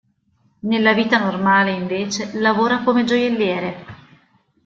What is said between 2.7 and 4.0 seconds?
come gioielliere.